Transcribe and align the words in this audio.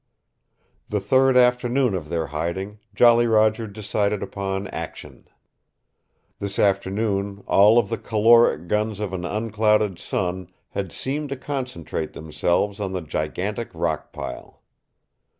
The 0.89 0.99
third 0.99 1.37
afternoon 1.37 1.93
of 1.93 2.09
their 2.09 2.25
hiding, 2.25 2.79
Jolly 2.95 3.27
Roger 3.27 3.67
decided 3.67 4.23
upon 4.23 4.67
action. 4.69 5.27
This 6.39 6.57
afternoon 6.57 7.43
all 7.45 7.77
of 7.77 7.89
the 7.89 7.99
caloric 7.99 8.67
guns 8.67 8.99
of 8.99 9.13
an 9.13 9.25
unclouded 9.25 9.99
sun 9.99 10.49
had 10.69 10.91
seemed 10.91 11.29
to 11.29 11.37
concentrate 11.37 12.13
themselves 12.13 12.79
on 12.79 12.93
the 12.93 13.01
gigantic 13.01 13.69
rock 13.75 14.11
pile. 14.11 14.63